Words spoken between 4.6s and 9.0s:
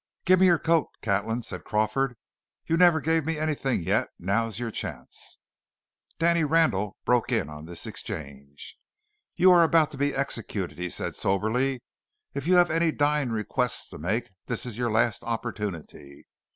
chance." Danny Randall broke in on this exchange.